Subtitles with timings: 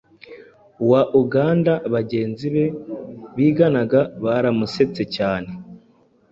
[0.89, 1.73] wa Uganda.
[1.93, 2.65] Bagenzi be
[3.35, 5.49] biganaga baramusetse cyane